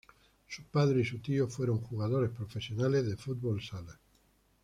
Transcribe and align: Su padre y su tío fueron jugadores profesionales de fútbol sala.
Su 0.47 0.63
padre 0.63 1.01
y 1.01 1.05
su 1.05 1.19
tío 1.19 1.47
fueron 1.47 1.77
jugadores 1.79 2.31
profesionales 2.31 3.05
de 3.07 3.17
fútbol 3.17 3.61
sala. 3.61 3.99